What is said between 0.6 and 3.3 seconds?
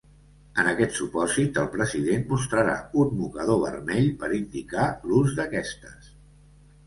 En aquest supòsit, el president mostrarà un